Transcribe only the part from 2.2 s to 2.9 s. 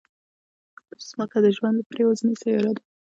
سیاره ده